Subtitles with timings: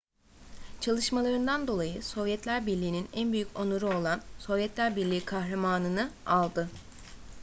[0.81, 6.69] çalışmalarından dolayı sovyetler birliği'nin en büyük onuru olan sovyetler birliği kahramanı nı aldı